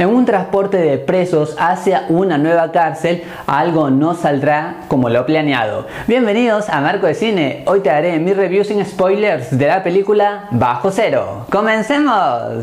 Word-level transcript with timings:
En 0.00 0.10
un 0.10 0.26
transporte 0.26 0.76
de 0.76 0.96
presos 0.96 1.56
hacia 1.58 2.06
una 2.08 2.38
nueva 2.38 2.70
cárcel, 2.70 3.24
algo 3.48 3.90
no 3.90 4.14
saldrá 4.14 4.82
como 4.86 5.08
lo 5.08 5.26
planeado. 5.26 5.88
Bienvenidos 6.06 6.68
a 6.68 6.80
Marco 6.80 7.08
de 7.08 7.14
Cine. 7.14 7.64
Hoy 7.66 7.80
te 7.80 7.90
haré 7.90 8.16
mi 8.20 8.32
review 8.32 8.62
sin 8.62 8.86
spoilers 8.86 9.58
de 9.58 9.66
la 9.66 9.82
película 9.82 10.46
Bajo 10.52 10.92
Cero. 10.92 11.46
¡Comencemos! 11.50 12.62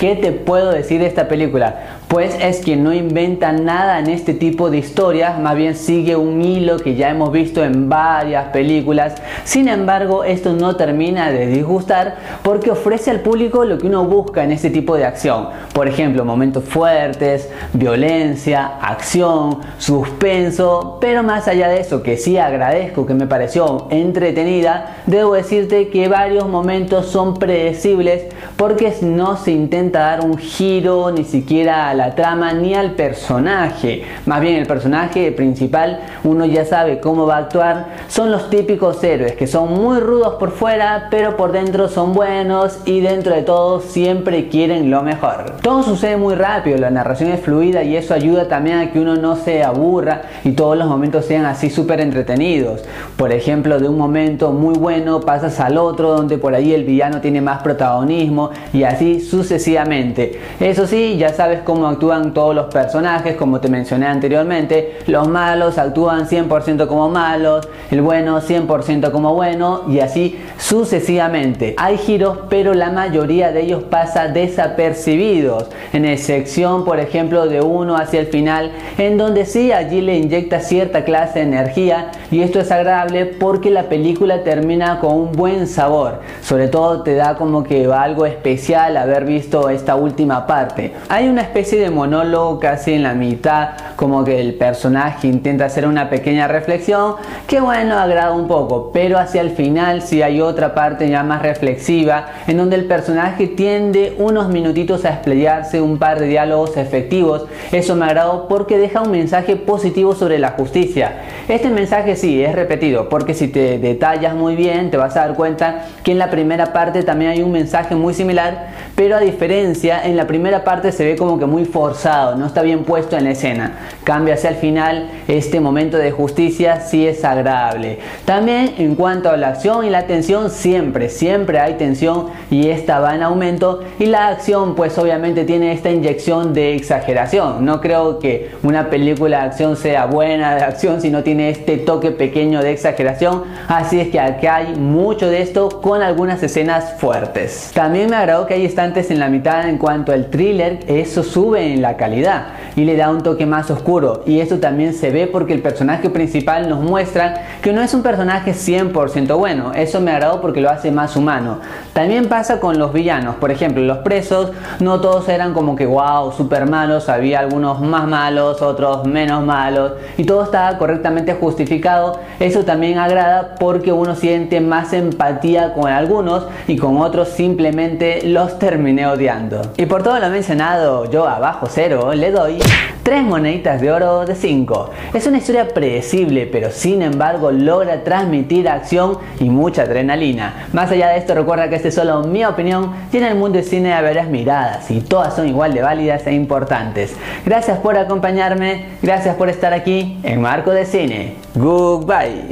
¿Qué 0.00 0.16
te 0.16 0.32
puedo 0.32 0.70
decir 0.70 0.98
de 0.98 1.08
esta 1.08 1.28
película? 1.28 1.93
Pues 2.14 2.36
es 2.40 2.60
que 2.60 2.76
no 2.76 2.92
inventa 2.92 3.50
nada 3.50 3.98
en 3.98 4.08
este 4.08 4.34
tipo 4.34 4.70
de 4.70 4.78
historias, 4.78 5.36
más 5.40 5.56
bien 5.56 5.74
sigue 5.74 6.14
un 6.14 6.42
hilo 6.42 6.76
que 6.76 6.94
ya 6.94 7.10
hemos 7.10 7.32
visto 7.32 7.64
en 7.64 7.88
varias 7.88 8.50
películas. 8.52 9.16
Sin 9.42 9.66
embargo, 9.66 10.22
esto 10.22 10.52
no 10.52 10.76
termina 10.76 11.32
de 11.32 11.48
disgustar 11.48 12.14
porque 12.44 12.70
ofrece 12.70 13.10
al 13.10 13.18
público 13.18 13.64
lo 13.64 13.78
que 13.78 13.88
uno 13.88 14.04
busca 14.04 14.44
en 14.44 14.52
este 14.52 14.70
tipo 14.70 14.96
de 14.96 15.04
acción. 15.04 15.48
Por 15.72 15.88
ejemplo, 15.88 16.24
momentos 16.24 16.62
fuertes, 16.62 17.50
violencia, 17.72 18.76
acción, 18.80 19.58
suspenso, 19.78 20.98
pero 21.00 21.24
más 21.24 21.48
allá 21.48 21.66
de 21.66 21.80
eso, 21.80 22.04
que 22.04 22.16
sí 22.16 22.38
agradezco 22.38 23.06
que 23.06 23.14
me 23.14 23.26
pareció 23.26 23.88
entretenida, 23.90 24.98
debo 25.06 25.34
decirte 25.34 25.88
que 25.88 26.06
varios 26.06 26.46
momentos 26.46 27.06
son 27.06 27.34
predecibles 27.34 28.26
porque 28.56 28.94
no 29.02 29.36
se 29.36 29.50
intenta 29.50 30.00
dar 30.00 30.20
un 30.20 30.38
giro 30.38 31.10
ni 31.10 31.24
siquiera 31.24 31.88
a 31.90 31.94
la 31.94 32.14
trama 32.14 32.52
ni 32.52 32.74
al 32.74 32.92
personaje. 32.92 34.04
Más 34.26 34.40
bien 34.40 34.56
el 34.56 34.66
personaje 34.66 35.32
principal 35.32 36.00
uno 36.22 36.44
ya 36.44 36.64
sabe 36.64 37.00
cómo 37.00 37.26
va 37.26 37.36
a 37.36 37.40
actuar. 37.40 37.86
Son 38.08 38.30
los 38.30 38.50
típicos 38.50 39.02
héroes 39.02 39.32
que 39.34 39.46
son 39.46 39.72
muy 39.72 40.00
rudos 40.00 40.34
por 40.34 40.50
fuera 40.52 41.08
pero 41.10 41.36
por 41.36 41.52
dentro 41.52 41.88
son 41.88 42.12
buenos 42.12 42.78
y 42.84 43.00
dentro 43.00 43.34
de 43.34 43.42
todo 43.42 43.80
siempre 43.80 44.48
quieren 44.48 44.90
lo 44.90 45.02
mejor. 45.02 45.56
Todo 45.62 45.82
sucede 45.82 46.16
muy 46.16 46.34
rápido, 46.34 46.78
la 46.78 46.90
narración 46.90 47.30
es 47.30 47.40
fluida 47.40 47.82
y 47.82 47.96
eso 47.96 48.14
ayuda 48.14 48.48
también 48.48 48.78
a 48.78 48.92
que 48.92 49.00
uno 49.00 49.16
no 49.16 49.36
se 49.36 49.64
aburra 49.64 50.22
y 50.44 50.52
todos 50.52 50.76
los 50.76 50.88
momentos 50.88 51.24
sean 51.24 51.44
así 51.44 51.70
súper 51.70 52.00
entretenidos. 52.00 52.82
Por 53.16 53.32
ejemplo, 53.32 53.78
de 53.78 53.88
un 53.88 53.98
momento 53.98 54.52
muy 54.52 54.74
bueno 54.74 55.20
pasas 55.20 55.60
al 55.60 55.78
otro 55.78 56.10
donde 56.10 56.38
por 56.38 56.54
ahí 56.54 56.72
el 56.72 56.84
villano 56.84 57.20
tiene 57.20 57.40
más 57.40 57.62
protagonismo 57.62 58.43
y 58.72 58.84
así 58.84 59.20
sucesivamente. 59.20 60.40
Eso 60.60 60.86
sí, 60.86 61.16
ya 61.16 61.32
sabes 61.32 61.60
cómo 61.60 61.86
actúan 61.86 62.34
todos 62.34 62.54
los 62.54 62.66
personajes, 62.66 63.36
como 63.36 63.60
te 63.60 63.68
mencioné 63.68 64.06
anteriormente. 64.06 64.98
Los 65.06 65.28
malos 65.28 65.78
actúan 65.78 66.28
100% 66.28 66.86
como 66.86 67.08
malos, 67.08 67.68
el 67.90 68.02
bueno 68.02 68.40
100% 68.40 69.10
como 69.10 69.34
bueno 69.34 69.82
y 69.88 70.00
así 70.00 70.38
sucesivamente. 70.58 71.74
Hay 71.78 71.98
giros, 71.98 72.38
pero 72.48 72.74
la 72.74 72.90
mayoría 72.90 73.52
de 73.52 73.62
ellos 73.62 73.82
pasa 73.84 74.28
desapercibidos, 74.28 75.66
en 75.92 76.04
excepción, 76.04 76.84
por 76.84 77.00
ejemplo, 77.00 77.46
de 77.46 77.60
uno 77.60 77.96
hacia 77.96 78.20
el 78.20 78.26
final, 78.26 78.72
en 78.98 79.18
donde 79.18 79.46
sí 79.46 79.72
allí 79.72 80.00
le 80.00 80.16
inyecta 80.16 80.60
cierta 80.60 81.04
clase 81.04 81.40
de 81.40 81.46
energía 81.46 82.10
y 82.30 82.42
esto 82.42 82.60
es 82.60 82.70
agradable 82.70 83.26
porque 83.26 83.70
la 83.70 83.84
película 83.84 84.42
termina 84.42 85.00
con 85.00 85.14
un 85.14 85.32
buen 85.32 85.66
sabor. 85.66 86.20
Sobre 86.42 86.68
todo 86.68 87.02
te 87.02 87.14
da 87.14 87.36
como 87.36 87.62
que 87.62 87.86
algo 87.86 88.26
especial 88.34 88.96
haber 88.96 89.24
visto 89.24 89.68
esta 89.68 89.96
última 89.96 90.46
parte. 90.46 90.92
Hay 91.08 91.28
una 91.28 91.42
especie 91.42 91.80
de 91.80 91.90
monólogo 91.90 92.60
casi 92.60 92.92
en 92.92 93.02
la 93.02 93.14
mitad, 93.14 93.70
como 93.96 94.24
que 94.24 94.40
el 94.40 94.54
personaje 94.54 95.28
intenta 95.28 95.66
hacer 95.66 95.86
una 95.86 96.10
pequeña 96.10 96.48
reflexión, 96.48 97.16
que 97.46 97.60
bueno, 97.60 97.98
agrada 97.98 98.32
un 98.32 98.48
poco, 98.48 98.90
pero 98.92 99.18
hacia 99.18 99.40
el 99.40 99.50
final 99.50 100.02
sí 100.02 100.22
hay 100.22 100.40
otra 100.40 100.74
parte 100.74 101.08
ya 101.08 101.22
más 101.22 101.42
reflexiva, 101.42 102.26
en 102.46 102.56
donde 102.56 102.76
el 102.76 102.86
personaje 102.86 103.46
tiende 103.46 104.14
unos 104.18 104.48
minutitos 104.48 105.04
a 105.04 105.10
explayarse 105.10 105.80
un 105.80 105.98
par 105.98 106.20
de 106.20 106.26
diálogos 106.26 106.76
efectivos. 106.76 107.46
Eso 107.72 107.94
me 107.96 108.06
agradó 108.06 108.48
porque 108.48 108.78
deja 108.78 109.02
un 109.02 109.10
mensaje 109.10 109.56
positivo 109.56 110.14
sobre 110.14 110.38
la 110.38 110.50
justicia. 110.50 111.22
Este 111.48 111.70
mensaje 111.70 112.16
sí 112.16 112.42
es 112.42 112.54
repetido, 112.54 113.08
porque 113.08 113.34
si 113.34 113.48
te 113.48 113.78
detallas 113.78 114.34
muy 114.34 114.56
bien, 114.56 114.90
te 114.90 114.96
vas 114.96 115.16
a 115.16 115.26
dar 115.26 115.34
cuenta 115.34 115.86
que 116.02 116.12
en 116.12 116.18
la 116.18 116.30
primera 116.30 116.72
parte 116.72 117.02
también 117.02 117.32
hay 117.32 117.42
un 117.42 117.52
mensaje 117.52 117.94
muy 117.94 118.14
similar, 118.14 118.68
pero 118.94 119.16
a 119.16 119.20
diferencia, 119.20 120.04
en 120.04 120.16
la 120.16 120.26
primera 120.26 120.64
parte 120.64 120.92
se 120.92 121.04
ve 121.04 121.16
como 121.16 121.38
que 121.38 121.46
muy 121.46 121.64
forzado, 121.64 122.36
no 122.36 122.46
está 122.46 122.62
bien 122.62 122.84
puesto 122.84 123.16
en 123.16 123.24
la 123.24 123.30
escena. 123.30 123.72
Cambia 124.04 124.34
hacia 124.34 124.50
el 124.50 124.56
final, 124.56 125.08
este 125.28 125.60
momento 125.60 125.96
de 125.96 126.10
justicia 126.10 126.80
sí 126.80 127.06
es 127.06 127.24
agradable. 127.24 127.98
También 128.24 128.74
en 128.78 128.94
cuanto 128.94 129.30
a 129.30 129.36
la 129.36 129.48
acción 129.48 129.84
y 129.84 129.90
la 129.90 130.06
tensión, 130.06 130.50
siempre, 130.50 131.08
siempre 131.08 131.58
hay 131.58 131.74
tensión 131.74 132.26
y 132.50 132.68
esta 132.68 133.00
va 133.00 133.14
en 133.14 133.22
aumento. 133.22 133.80
Y 133.98 134.06
la 134.06 134.28
acción, 134.28 134.74
pues 134.74 134.98
obviamente 134.98 135.44
tiene 135.44 135.72
esta 135.72 135.90
inyección 135.90 136.52
de 136.54 136.74
exageración. 136.74 137.64
No 137.64 137.80
creo 137.80 138.18
que 138.18 138.50
una 138.62 138.90
película 138.90 139.38
de 139.38 139.44
acción 139.44 139.76
sea 139.76 140.06
buena 140.06 140.54
de 140.54 140.62
acción 140.62 141.00
si 141.00 141.10
no 141.10 141.22
tiene 141.22 141.50
este 141.50 141.78
toque 141.78 142.10
pequeño 142.10 142.62
de 142.62 142.72
exageración. 142.72 143.44
Así 143.68 144.00
es 144.00 144.08
que 144.08 144.20
aquí 144.20 144.46
hay 144.46 144.74
mucho 144.76 145.28
de 145.28 145.42
esto 145.42 145.80
con 145.80 146.02
algunas 146.02 146.42
escenas 146.42 146.94
fuertes. 146.98 147.70
También 147.74 148.10
me 148.10 148.16
agradó 148.16 148.46
que 148.46 148.54
hay 148.54 148.64
instantes 148.64 149.10
en 149.10 149.18
la 149.18 149.28
mitad 149.28 149.68
en 149.68 149.78
cuanto 149.78 150.12
al 150.12 150.26
thriller, 150.26 150.80
eso 150.86 151.22
sube 151.22 151.72
en 151.72 151.82
la 151.82 151.96
calidad 151.96 152.46
y 152.76 152.84
le 152.84 152.96
da 152.96 153.10
un 153.10 153.22
toque 153.22 153.46
más 153.46 153.70
oscuro. 153.74 154.22
Y 154.26 154.40
esto 154.40 154.58
también 154.58 154.94
se 154.94 155.10
ve 155.10 155.26
porque 155.26 155.52
el 155.52 155.62
personaje 155.62 156.10
principal 156.10 156.68
nos 156.68 156.80
muestra 156.80 157.46
que 157.62 157.72
no 157.72 157.82
es 157.82 157.92
un 157.94 158.02
personaje 158.02 158.52
100% 158.52 159.36
bueno. 159.36 159.72
Eso 159.74 160.00
me 160.00 160.10
agradó 160.10 160.40
porque 160.40 160.60
lo 160.60 160.70
hace 160.70 160.90
más 160.90 161.16
humano. 161.16 161.58
También 161.92 162.28
pasa 162.28 162.60
con 162.60 162.78
los 162.78 162.92
villanos. 162.92 163.36
Por 163.36 163.50
ejemplo, 163.50 163.82
los 163.82 163.98
presos 163.98 164.52
no 164.80 165.00
todos 165.00 165.28
eran 165.28 165.52
como 165.54 165.76
que 165.76 165.86
wow, 165.86 166.32
super 166.32 166.68
malos. 166.68 167.08
Había 167.08 167.40
algunos 167.40 167.80
más 167.80 168.06
malos, 168.06 168.62
otros 168.62 169.04
menos 169.06 169.44
malos. 169.44 169.92
Y 170.16 170.24
todo 170.24 170.44
estaba 170.44 170.78
correctamente 170.78 171.34
justificado. 171.34 172.20
Eso 172.40 172.64
también 172.64 172.98
agrada 172.98 173.56
porque 173.58 173.92
uno 173.92 174.14
siente 174.14 174.60
más 174.60 174.92
empatía 174.92 175.74
con 175.74 175.88
algunos 175.90 176.46
y 176.66 176.76
con 176.76 176.98
otros 176.98 177.28
simplemente 177.28 178.26
los 178.26 178.58
terminé 178.58 179.06
odiando. 179.06 179.62
Y 179.76 179.86
por 179.86 180.02
todo 180.02 180.18
lo 180.18 180.28
mencionado, 180.30 181.10
yo 181.10 181.26
abajo 181.26 181.66
cero 181.68 182.12
le 182.14 182.30
doy 182.30 182.58
3 183.02 183.22
moneditas 183.22 183.63
de 183.64 183.90
oro 183.90 184.26
de 184.26 184.34
5. 184.34 184.90
Es 185.14 185.26
una 185.26 185.38
historia 185.38 185.68
predecible, 185.68 186.46
pero 186.46 186.70
sin 186.70 187.00
embargo 187.00 187.50
logra 187.50 188.04
transmitir 188.04 188.68
acción 188.68 189.18
y 189.40 189.48
mucha 189.48 189.82
adrenalina. 189.82 190.68
Más 190.72 190.90
allá 190.90 191.08
de 191.08 191.18
esto, 191.18 191.34
recuerda 191.34 191.70
que 191.70 191.76
esta 191.76 191.88
es 191.88 191.94
solo 191.94 192.22
mi 192.24 192.44
opinión 192.44 192.92
y 193.10 193.16
en 193.16 193.24
el 193.24 193.34
mundo 193.36 193.58
del 193.58 193.64
cine 193.66 193.90
varias 194.02 194.28
miradas 194.28 194.90
y 194.90 195.00
todas 195.00 195.34
son 195.34 195.48
igual 195.48 195.72
de 195.72 195.80
válidas 195.80 196.26
e 196.26 196.34
importantes. 196.34 197.16
Gracias 197.46 197.78
por 197.78 197.96
acompañarme, 197.96 198.84
gracias 199.02 199.34
por 199.36 199.48
estar 199.48 199.72
aquí 199.72 200.18
en 200.22 200.42
Marco 200.42 200.70
de 200.70 200.84
Cine. 200.84 201.34
Goodbye. 201.54 202.44